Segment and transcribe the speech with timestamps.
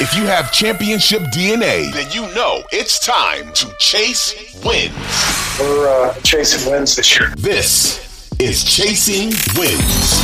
[0.00, 4.92] If you have championship DNA, then you know it's time to chase wins.
[5.60, 7.32] We're uh, chasing wins this year.
[7.36, 10.20] This is Chasing Wins.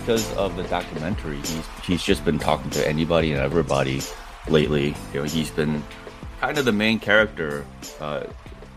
[0.00, 4.00] Because of the documentary, he's he's just been talking to anybody and everybody
[4.48, 4.94] lately.
[5.12, 5.84] You know, he's been
[6.40, 7.66] kind of the main character,
[8.00, 8.24] uh,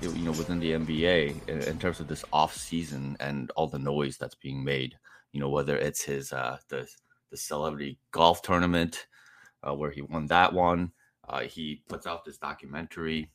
[0.02, 4.18] you know, within the NBA in, terms of this off season and all the noise
[4.18, 4.98] that's being made.
[5.31, 6.88] You know, whether it's his uh, the
[7.31, 9.08] the celebrity golf tournament
[9.63, 10.91] uh, where he won that one,
[11.27, 13.30] uh, he puts out this documentary,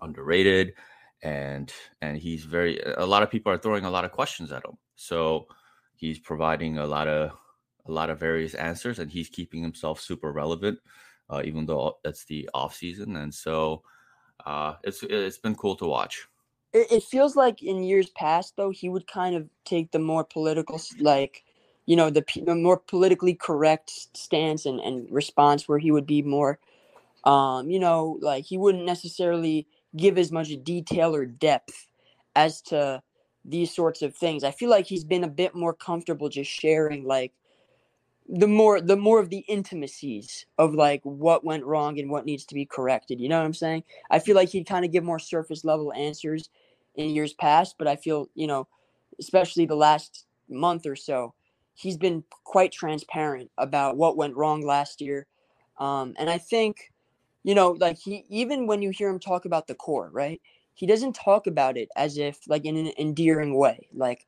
[0.00, 0.74] underrated,
[1.22, 2.80] and and he's very.
[2.96, 5.46] A lot of people are throwing a lot of questions at him, so
[5.96, 7.32] he's providing a lot of
[7.86, 10.78] a lot of various answers, and he's keeping himself super relevant
[11.30, 13.82] uh, even though it's the off season, and so
[14.46, 16.26] uh, it's it's been cool to watch.
[16.72, 20.24] It, it feels like in years past, though, he would kind of take the more
[20.24, 21.44] political, like
[21.86, 26.20] you know, the, the more politically correct stance and, and response, where he would be
[26.20, 26.58] more,
[27.24, 29.66] um, you know, like he wouldn't necessarily
[29.96, 31.86] give as much detail or depth
[32.36, 33.02] as to
[33.42, 34.44] these sorts of things.
[34.44, 37.32] I feel like he's been a bit more comfortable just sharing like
[38.28, 42.44] the more the more of the intimacies of like what went wrong and what needs
[42.44, 43.20] to be corrected.
[43.20, 43.84] You know what I'm saying?
[44.10, 46.50] I feel like he'd kind of give more surface level answers
[46.94, 48.68] in years past, but I feel, you know,
[49.18, 51.32] especially the last month or so,
[51.74, 55.26] he's been quite transparent about what went wrong last year.
[55.78, 56.92] Um, and I think,
[57.44, 60.40] you know, like he even when you hear him talk about the core, right?
[60.74, 63.88] He doesn't talk about it as if like in an endearing way.
[63.94, 64.26] Like,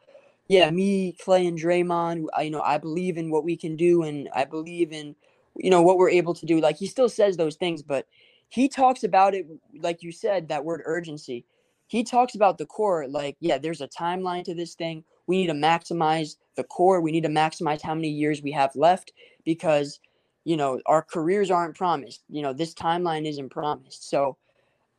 [0.51, 4.03] yeah, me, Clay, and Draymond, I, you know, I believe in what we can do,
[4.03, 5.17] and I believe in,
[5.57, 6.61] you know, what we're able to do.
[6.61, 8.09] Like he still says those things, but
[8.51, 9.47] he talks about it,
[9.81, 11.47] like you said, that word urgency.
[11.89, 15.05] He talks about the core, like, yeah, there's a timeline to this thing.
[15.29, 17.01] We need to maximize the core.
[17.01, 19.13] We need to maximize how many years we have left
[19.47, 20.01] because,
[20.45, 22.25] you know, our careers aren't promised.
[22.31, 24.11] You know, this timeline isn't promised.
[24.11, 24.37] So,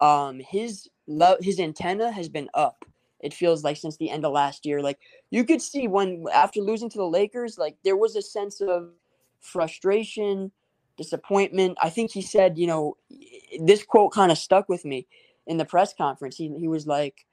[0.02, 2.86] um, his love, his antenna has been up
[3.22, 4.82] it feels like since the end of last year.
[4.82, 5.00] Like
[5.30, 8.90] you could see when after losing to the Lakers, like there was a sense of
[9.40, 10.52] frustration,
[10.98, 11.78] disappointment.
[11.82, 12.98] I think he said, you know,
[13.60, 15.08] this quote kind of stuck with me
[15.48, 16.36] in the press conference.
[16.36, 17.26] He he was like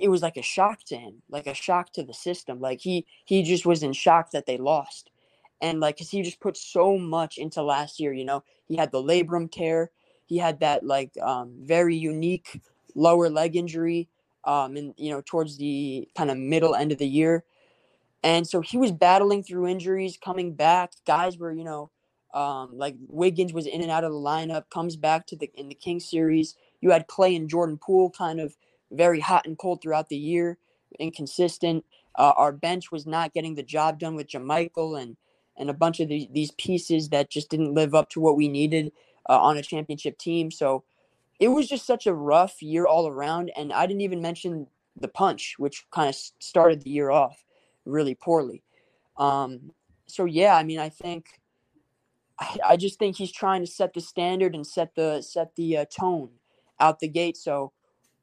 [0.00, 2.60] it was like a shock to him, like a shock to the system.
[2.60, 5.10] Like he he just was in shock that they lost.
[5.62, 8.42] And like cuz he just put so much into last year, you know.
[8.66, 9.92] He had the labrum tear,
[10.26, 12.60] he had that like um very unique
[12.96, 14.08] lower leg injury
[14.46, 17.44] um, and you know towards the kind of middle end of the year,
[18.22, 20.92] and so he was battling through injuries, coming back.
[21.06, 21.90] Guys were you know
[22.32, 25.68] um, like Wiggins was in and out of the lineup, comes back to the in
[25.68, 26.54] the King series.
[26.80, 28.56] You had Clay and Jordan Poole kind of
[28.90, 30.58] very hot and cold throughout the year,
[30.98, 31.84] inconsistent.
[32.14, 35.16] Uh, our bench was not getting the job done with JaMychal and
[35.58, 38.48] and a bunch of the, these pieces that just didn't live up to what we
[38.48, 38.92] needed
[39.28, 40.50] uh, on a championship team.
[40.50, 40.84] So
[41.38, 43.50] it was just such a rough year all around.
[43.56, 44.66] And I didn't even mention
[44.98, 47.44] the punch, which kind of started the year off
[47.84, 48.62] really poorly.
[49.18, 49.72] Um,
[50.06, 51.40] so yeah, I mean, I think
[52.38, 55.78] I, I, just think he's trying to set the standard and set the set the
[55.78, 56.30] uh, tone
[56.78, 57.36] out the gate.
[57.36, 57.72] So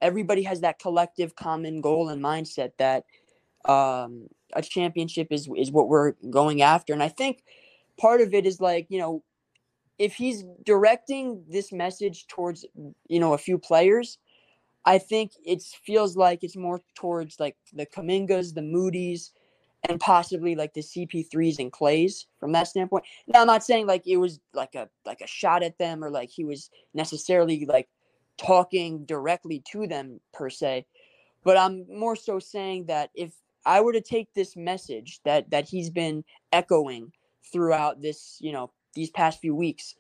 [0.01, 3.05] everybody has that collective common goal and mindset that
[3.65, 6.93] um, a championship is is what we're going after.
[6.93, 7.43] And I think
[7.97, 9.23] part of it is like you know
[9.99, 12.65] if he's directing this message towards
[13.07, 14.17] you know a few players,
[14.85, 19.31] I think it feels like it's more towards like the Kumingas, the Moody's,
[19.87, 23.05] and possibly like the CP3s and Clays from that standpoint.
[23.27, 26.09] Now I'm not saying like it was like a like a shot at them or
[26.09, 27.87] like he was necessarily like
[28.37, 30.85] talking directly to them per se,
[31.43, 33.33] but I'm more so saying that if
[33.65, 37.11] I were to take this message that that he's been echoing
[37.51, 39.95] throughout this, you know, these past few weeks,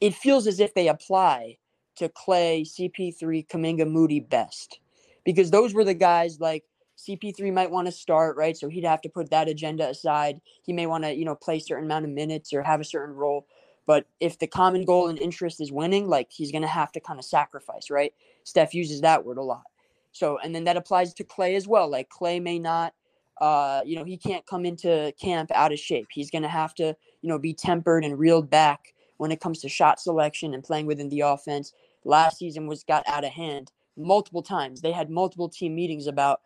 [0.00, 1.58] it feels as if they apply
[1.96, 4.80] to Clay, CP3, Kuminga, Moody best.
[5.24, 6.64] Because those were the guys like
[6.98, 8.56] CP3 might want to start, right?
[8.56, 10.40] So he'd have to put that agenda aside.
[10.62, 12.84] He may want to, you know, play a certain amount of minutes or have a
[12.84, 13.46] certain role.
[13.86, 17.00] But if the common goal and interest is winning, like he's going to have to
[17.00, 18.12] kind of sacrifice, right?
[18.44, 19.64] Steph uses that word a lot.
[20.12, 21.88] So, and then that applies to Clay as well.
[21.88, 22.94] Like Clay may not,
[23.40, 26.06] uh, you know, he can't come into camp out of shape.
[26.12, 29.58] He's going to have to, you know, be tempered and reeled back when it comes
[29.62, 31.72] to shot selection and playing within the offense.
[32.04, 34.82] Last season was got out of hand multiple times.
[34.82, 36.42] They had multiple team meetings about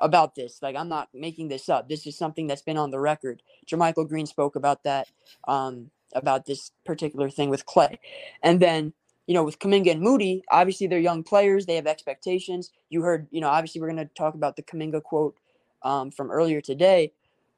[0.00, 0.62] about this.
[0.62, 1.88] Like I'm not making this up.
[1.88, 3.40] This is something that's been on the record.
[3.70, 5.06] JaMychal Green spoke about that,
[5.46, 8.00] um, about this particular thing with Clay.
[8.42, 8.92] And then,
[9.28, 11.66] you know, with Kuminga and Moody, obviously they're young players.
[11.66, 12.72] They have expectations.
[12.88, 15.36] You heard, you know, obviously we're going to talk about the Kuminga quote
[15.84, 17.12] um, from earlier today.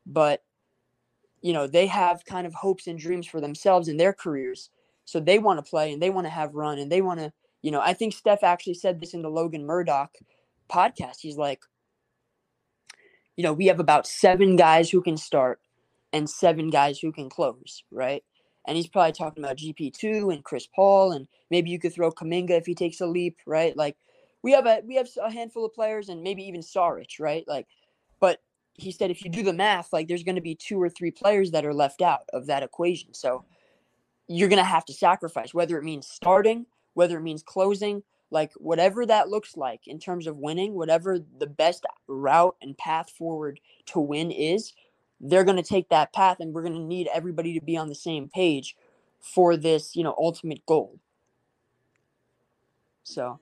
[0.04, 0.42] but
[1.42, 4.70] you know they have kind of hopes and dreams for themselves and their careers,
[5.04, 7.32] so they want to play and they want to have run and they want to.
[7.62, 10.16] You know, I think Steph actually said this in the Logan Murdock
[10.68, 11.18] podcast.
[11.20, 11.60] He's like,
[13.36, 15.60] you know, we have about seven guys who can start
[16.12, 18.24] and seven guys who can close, right?
[18.66, 22.50] And he's probably talking about GP2 and Chris Paul, and maybe you could throw Kuminga
[22.50, 23.76] if he takes a leap, right?
[23.76, 23.96] Like
[24.42, 27.44] we have a we have a handful of players, and maybe even Saric, right?
[27.46, 27.66] Like,
[28.74, 31.10] he said if you do the math, like there's going to be two or three
[31.10, 33.12] players that are left out of that equation.
[33.14, 33.44] So
[34.28, 38.52] you're going to have to sacrifice, whether it means starting, whether it means closing, like
[38.56, 43.60] whatever that looks like in terms of winning, whatever the best route and path forward
[43.86, 44.72] to win is,
[45.20, 47.88] they're going to take that path and we're going to need everybody to be on
[47.88, 48.74] the same page
[49.20, 50.98] for this, you know, ultimate goal.
[53.04, 53.38] So,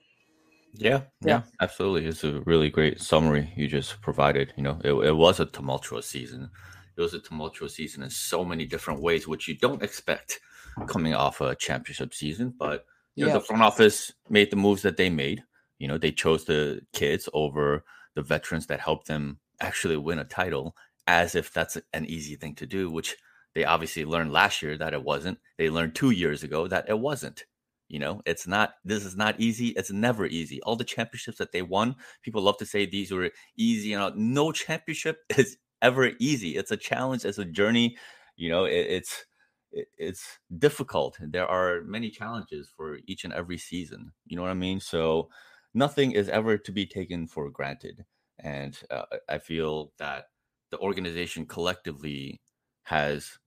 [0.75, 2.07] yeah, yeah, yeah, absolutely.
[2.07, 4.53] It's a really great summary you just provided.
[4.57, 6.51] You know, it, it was a tumultuous season.
[6.97, 10.41] It was a tumultuous season in so many different ways, which you don't expect
[10.87, 12.55] coming off a championship season.
[12.59, 12.85] But
[13.17, 15.43] you know, the front office made the moves that they made.
[15.79, 17.85] You know, they chose the kids over
[18.15, 20.77] the veterans that helped them actually win a title
[21.07, 23.17] as if that's an easy thing to do, which
[23.55, 25.39] they obviously learned last year that it wasn't.
[25.59, 27.45] They learned two years ago that it wasn't.
[27.91, 29.69] You know, it's not, this is not easy.
[29.71, 30.63] It's never easy.
[30.63, 33.89] All the championships that they won, people love to say these were easy.
[33.89, 36.57] You know, no championship is ever easy.
[36.57, 37.97] It's a challenge, it's a journey.
[38.37, 39.25] You know, it, it's,
[39.73, 41.19] it, it's difficult.
[41.21, 44.13] There are many challenges for each and every season.
[44.25, 44.79] You know what I mean?
[44.79, 45.29] So
[45.75, 48.05] nothing is ever to be taken for granted.
[48.39, 50.27] And uh, I feel that
[50.71, 52.41] the organization collectively
[52.85, 53.39] has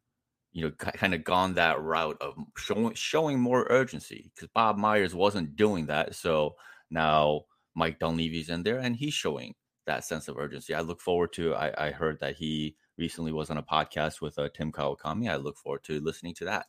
[0.53, 5.13] you know kind of gone that route of showing showing more urgency because Bob Myers
[5.15, 6.55] wasn't doing that so
[6.89, 7.41] now
[7.75, 9.55] Mike Dunleavy's in there and he's showing
[9.85, 10.73] that sense of urgency.
[10.73, 14.37] I look forward to I, I heard that he recently was on a podcast with
[14.37, 15.29] uh, Tim Kawakami.
[15.29, 16.67] I look forward to listening to that.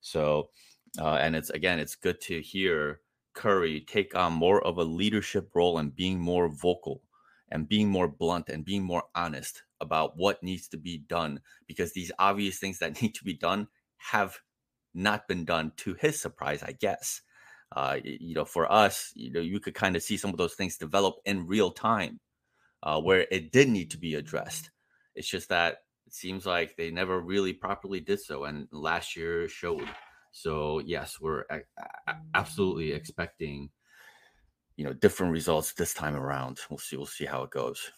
[0.00, 0.50] So
[0.98, 3.00] uh, and it's again it's good to hear
[3.34, 7.02] Curry take on more of a leadership role and being more vocal
[7.54, 11.92] and being more blunt and being more honest about what needs to be done because
[11.92, 14.40] these obvious things that need to be done have
[14.92, 17.22] not been done to his surprise, I guess.
[17.74, 20.54] Uh, you know, for us, you know, you could kind of see some of those
[20.54, 22.18] things develop in real time
[22.82, 24.70] uh, where it did need to be addressed.
[25.14, 29.48] It's just that it seems like they never really properly did so, and last year
[29.48, 29.88] showed.
[30.32, 33.70] So yes, we're a- absolutely expecting
[34.76, 36.60] you know different results this time around.
[36.70, 36.96] We'll see.
[36.96, 37.92] We'll see how it goes.